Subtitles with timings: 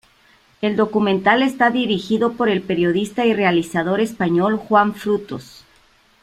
[0.63, 5.63] El documental está dirigido por el periodista y realizador español Juan Frutos.